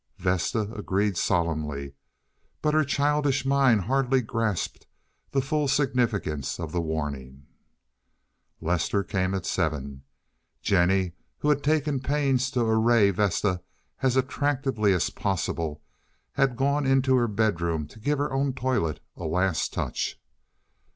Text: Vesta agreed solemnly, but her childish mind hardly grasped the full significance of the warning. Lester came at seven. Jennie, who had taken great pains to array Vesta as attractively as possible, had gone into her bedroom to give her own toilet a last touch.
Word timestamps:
Vesta 0.17 0.61
agreed 0.73 1.15
solemnly, 1.15 1.93
but 2.63 2.73
her 2.73 2.83
childish 2.83 3.45
mind 3.45 3.81
hardly 3.81 4.19
grasped 4.19 4.87
the 5.29 5.43
full 5.43 5.67
significance 5.67 6.59
of 6.59 6.71
the 6.71 6.81
warning. 6.81 7.43
Lester 8.61 9.03
came 9.03 9.35
at 9.35 9.45
seven. 9.45 10.01
Jennie, 10.59 11.11
who 11.37 11.49
had 11.49 11.63
taken 11.63 11.99
great 11.99 12.07
pains 12.09 12.49
to 12.49 12.61
array 12.61 13.11
Vesta 13.11 13.61
as 14.01 14.17
attractively 14.17 14.91
as 14.91 15.11
possible, 15.11 15.83
had 16.31 16.57
gone 16.57 16.87
into 16.87 17.15
her 17.15 17.27
bedroom 17.27 17.85
to 17.85 17.99
give 17.99 18.17
her 18.17 18.33
own 18.33 18.53
toilet 18.53 19.01
a 19.15 19.25
last 19.25 19.71
touch. 19.71 20.19